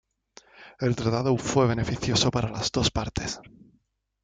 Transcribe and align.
El 0.79 0.95
tratado 0.95 1.37
fue 1.37 1.67
beneficioso 1.67 2.31
para 2.31 2.49
las 2.49 2.71
dos 2.71 2.89
partes. 2.89 3.39